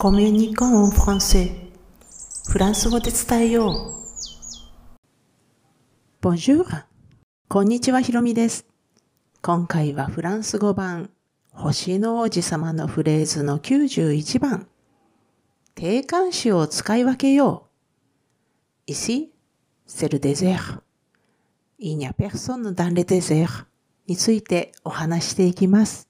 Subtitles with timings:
[0.00, 1.50] コミュニコンフランセ
[2.48, 3.94] フランス語で伝えよう。
[6.22, 6.84] Bonjour!
[7.48, 8.64] こんにちは、ひろみです。
[9.42, 11.10] 今回はフランス語版、
[11.50, 14.68] 星の王子様のフレーズの91番。
[15.74, 17.66] 定冠詞を使い分けよ
[18.86, 18.92] う。
[18.92, 19.30] Ici,
[19.88, 20.78] c'est le désert.
[21.80, 23.66] Il n'y a personne dans le désert.
[24.06, 26.07] についてお話していきます。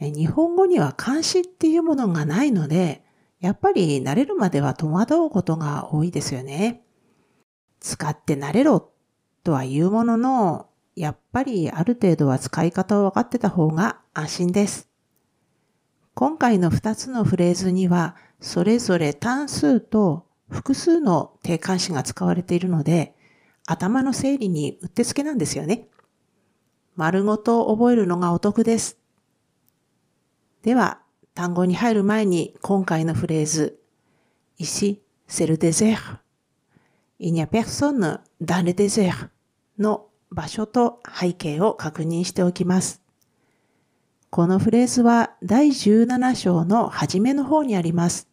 [0.00, 3.04] 日本語には漢詞っていうものがないので、
[3.40, 6.82] やっぱり慣れるまでは戸惑うことが多いですよね。
[7.80, 8.92] 使って慣れろ
[9.44, 14.88] とは言うものの、やっぱりある程度は使い方を分かってた方が安心です。
[16.14, 23.14] 今回の2つのフレーズには、それぞれ単数と複数の定冠詞が使われているので、
[23.66, 25.88] 頭の整理にうってつけなんですよね。
[26.96, 28.97] 丸ごと覚えるのがお得です。
[30.62, 31.00] では、
[31.34, 33.78] 単語に入る前に今回のフレーズ、
[34.58, 36.18] ici, c'est le désert.
[37.20, 39.28] Il n'y a personne dans le désert
[39.78, 43.02] の場所と背景を確認しておきます。
[44.30, 48.28] このフレーズは第17章の初めの方にあります。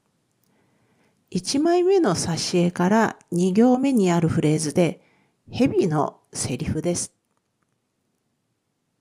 [1.31, 5.01] 1枚目の挿絵から2行目にあるフレーズで、
[5.51, 7.13] 蛇のセリフです。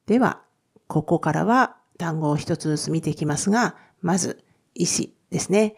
[0.07, 0.43] では、
[0.87, 5.75] ここからは単語を一つずつ見ていきますが、まず、石ですね。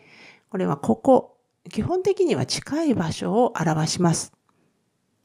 [0.50, 1.36] これはここ、
[1.70, 4.32] 基本的には近い場所を表します。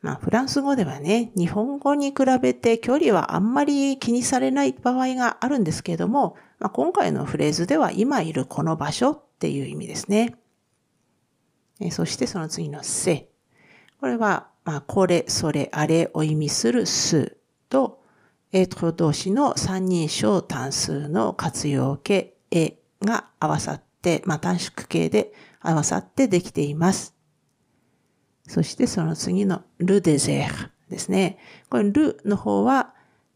[0.01, 10.35] まあ、フランス語ではね、日本語に比べて距離はあんまり気にされない場合があるんですけれども、まあ、今回のフレーズでは今いるこの場所っていう意味ですね。
[11.79, 13.29] えそしてその次のせ。
[13.99, 17.37] これは、まあ、これ、それ、あれを意味するす
[17.69, 18.00] と、
[18.53, 27.15] えと動詞の三人称単数の活用形、えが合わさって、まあ、短縮形で合わさってできています。
[28.47, 31.37] そしてその次のルデゼーですね。
[31.69, 32.93] これルの方は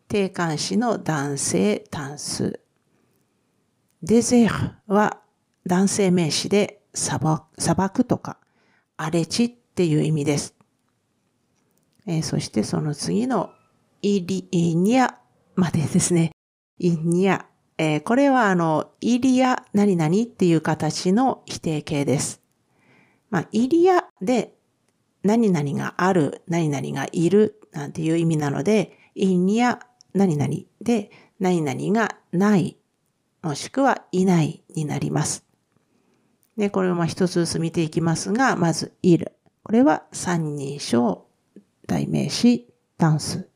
[0.08, 2.60] 定冠詞の男性単数。
[4.04, 5.22] デゼーは
[5.66, 8.38] 男性名詞で砂漠とか
[8.98, 10.56] 荒れ地っていう意味です。
[12.06, 13.55] えー、そしてその次の
[14.08, 15.18] イリニア
[15.56, 16.30] までですね。
[16.78, 17.48] イニア。
[17.80, 22.40] えー、これはあの、イリア何々っていう形の否定形です。
[23.32, 24.54] まあ、イリアで
[25.24, 29.80] 何々がある、何々がいるなんていう意味なので、イニア
[30.14, 32.78] 何々で何々がない、
[33.42, 35.44] もしくはいないになります。
[36.58, 39.32] で、これをまあ一つずつ見ていきますが、まず、いる。
[39.64, 41.26] これは三人称、
[41.88, 43.50] 代名詞、単数。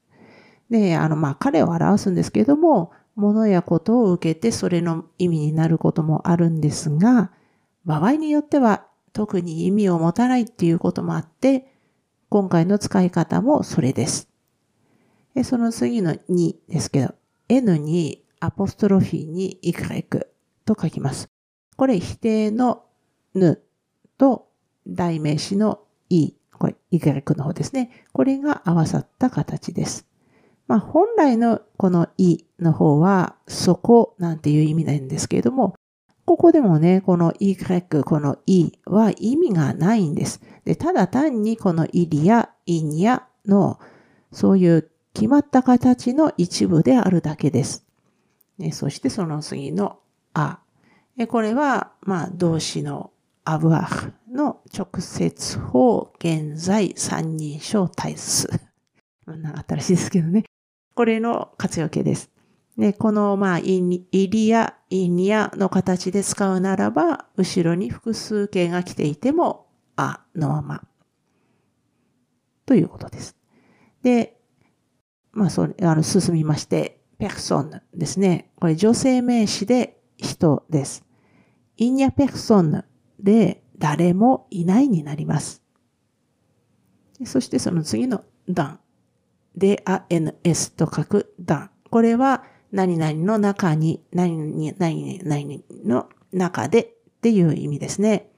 [0.70, 7.32] で、あの、まあ、彼を表すんですけれども、物やことを受けてそれの意味になることもあるんですが、
[7.86, 11.74] 場合によっては特に意味を持たないっていうこともあって、
[12.30, 14.30] 今回の使い方もそれです。
[15.44, 17.16] その次の2ですけど、
[17.50, 20.04] n にアポストロフィーに y
[20.66, 21.30] と書きます。
[21.76, 22.84] これ否定の
[23.34, 23.62] ぬ
[24.18, 24.48] と
[24.88, 28.06] 代名詞の e、これ y の方ですね。
[28.12, 30.09] これが合わさった形です。
[30.70, 35.74] まあ、本来のこのいの方は、そこなんていう意味なんですけれども、
[36.26, 37.58] ここでもね、この y、
[38.04, 40.42] このいは意味がないんです。
[40.66, 43.80] で、ただ単にこのイリやイニアの、
[44.32, 47.84] そういう決まった形の一部であるだけです。
[48.60, 49.98] ね、そしてその次の
[50.36, 50.60] あ。
[51.30, 53.10] これは、まあ、動詞の
[53.44, 58.48] アブアフの直接法、現在、三人称対数。
[59.26, 60.44] 新しいですけどね。
[61.00, 62.30] これの活用形です。
[62.78, 70.84] で、この、まあ、イリア、イニアの形で使うならば、後ろに複数形が来ていても、あのまま。
[72.66, 73.38] ということです。
[74.04, 74.42] で、
[75.32, 78.52] まあ、それ、あの、進みまして、ペクソンですね。
[78.60, 81.06] これ女性名詞で人です。
[81.78, 82.84] イニャペクソン
[83.22, 85.64] で誰もいないになります。
[87.24, 88.80] そしてその次のダン。
[89.58, 91.72] DANS と書く段。
[91.90, 96.88] これは何々の中に、何々、何々の中でっ
[97.22, 98.32] ていう意味ですね。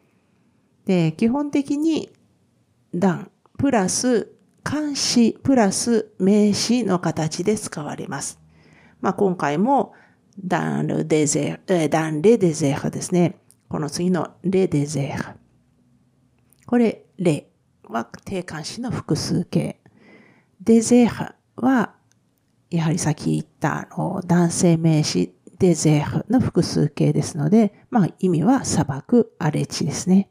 [0.86, 2.12] で、基本的に
[2.94, 4.31] 段、プラス
[4.63, 8.40] 漢詞、プラス名詞の形で使われます。
[9.02, 9.94] まあ、今回も、
[10.44, 13.40] ダンルデゼー、ダンレデゼーですね。
[13.68, 15.36] この次のレデゼー。
[16.66, 17.50] これ、レ
[17.84, 19.81] は定冠詞の複数形。
[20.63, 21.96] デゼーハは、
[22.69, 30.30] やはりさっき言ったあの男性名詞デゼールの複数形ですので、まあ意味は砂漠、荒れ地ですね。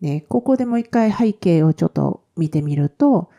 [0.00, 3.30] で、ここでもう一回背景をちょっと見てみると、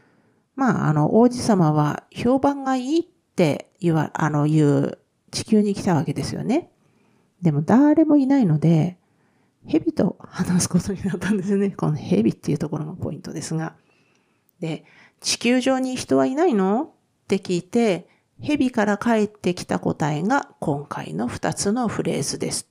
[0.56, 3.04] まああの王子様は評判がいいっ
[3.36, 5.00] て言わ、あの言う
[5.31, 6.69] 地球に来たわけですよね。
[7.42, 9.00] でも誰もいないので、
[9.66, 11.72] 蛇と話すことになったんですよね。
[11.72, 13.75] この蛇っていうところがポイントですが。
[14.65, 14.83] で、
[15.21, 16.83] 地球上に人はいないの？
[16.83, 16.89] っ
[17.27, 18.07] て聞いて、
[18.41, 22.67] 蛇から返ってきた答えが今回の二つのフレーズです。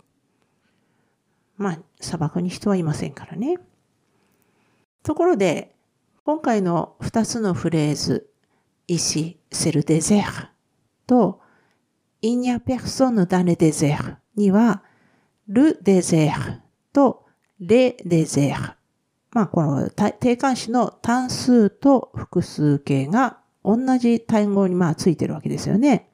[1.56, 3.58] まあ、砂漠に人はいませんからね。
[5.04, 5.74] ところで、
[6.24, 8.28] 今回の二つのフレーズ、
[8.88, 10.48] ici, c'est le désert
[11.06, 11.40] と
[12.22, 14.82] il n'y a personne dans le désert には
[15.46, 16.60] le désert
[16.92, 17.26] と
[17.60, 18.76] les désert
[19.34, 26.08] まあこの定冠詞の単数と複数形が同じ単語にまあついてるわけですよね。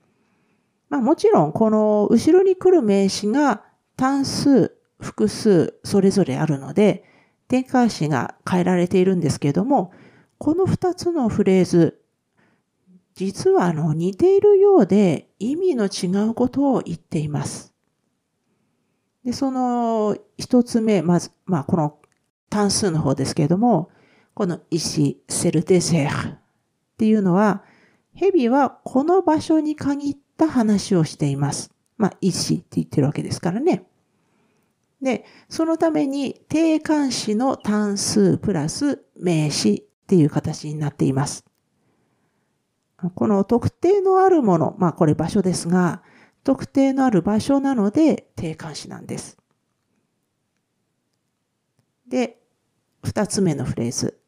[0.89, 3.63] まあもちろんこの後ろに来る名詞が
[3.97, 7.05] 単数、複数それぞれあるので
[7.47, 9.93] 定冠詞が変えられているんですけれども
[10.39, 12.01] この二つのフレーズ
[13.15, 17.75] 実はあの似ているようで意味の違うことを言っています。
[19.25, 21.99] で、その一つ目、まず、まあこの
[22.51, 23.91] 単数の方ですけれども、
[24.35, 26.39] この石、セルデセーっ
[26.99, 27.63] ていうのは、
[28.15, 31.71] 蛇はこの場所に限った話をしています。
[31.97, 33.87] まあ、石って言ってるわけですからね。
[35.01, 41.45] で、そのために定冠詞の単数プラス名詞っていう形になっています。
[43.15, 46.03] この特定のあるもの、まあこれ場所ですが、
[46.45, 49.39] 特定のある場所なので定冠詞なんです。
[52.07, 52.40] で、
[53.03, 54.21] 二つ目のフレーズ。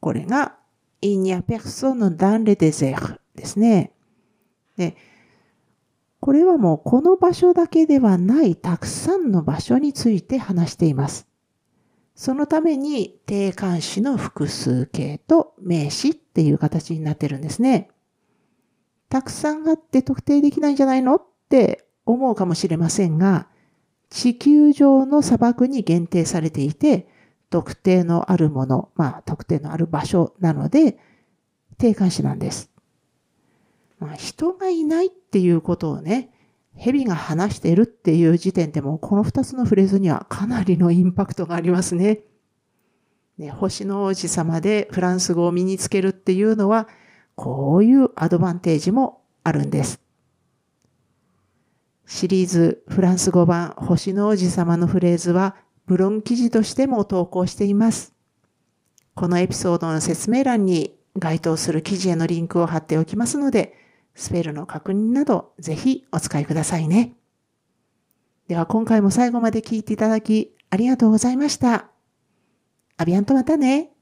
[0.00, 0.56] これが、
[1.00, 3.92] il n'y a personne dans le désert ですね。
[4.76, 4.96] で、
[6.20, 11.26] これはもうこの場所だけではないたくさんの場所について話しています。
[12.14, 17.90] そのために定冠詞の複数形と名詞っていう形になってるんですね。
[19.10, 23.48] たくさんあって特定できないんじゃないのって思うかもしれませんが、
[24.08, 27.08] 地球上の砂漠に限定されていて、
[27.54, 30.98] 特定のあるもの、まあ特定のある場所なので、
[31.78, 32.68] 定冠詞なんです。
[34.00, 36.34] まあ、人がいないっていうことをね、
[36.74, 42.22] 蛇が話しているっていう時点でも、この二つのフレーズにはかなりのインパクトがありますね。
[43.38, 46.88] ね星の王子様でフランス語を身につけるっていうのは、
[47.36, 50.00] こういうアドバンテージもあるんです。
[52.04, 55.54] シリーズフランス語版星の王子様のフレーズは
[55.86, 58.14] ブログ記事としても投稿しています。
[59.14, 63.74] このエピソードの説明欄に該当する記事へのリンクを貼っておきますので、
[64.14, 67.14] スペルの確認などぜひお使いくださいね。
[68.48, 71.88] では今回も最後まで聞いていただきありがとうございました。
[72.96, 73.93] アビアンとまたね。